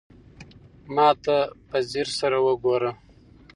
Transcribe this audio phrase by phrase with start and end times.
[0.95, 1.37] ما ته
[1.69, 2.91] په ځير سره وگوره.